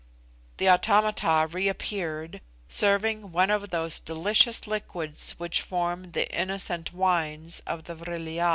The 0.57 0.67
automata 0.67 1.45
reappeared, 1.51 2.41
serving 2.67 3.31
one 3.31 3.51
of 3.51 3.69
those 3.69 3.99
delicious 3.99 4.65
liquids 4.65 5.33
which 5.37 5.61
form 5.61 6.13
the 6.13 6.27
innocent 6.35 6.91
wines 6.91 7.61
of 7.67 7.83
the 7.83 7.93
Vril 7.93 8.27
ya. 8.27 8.49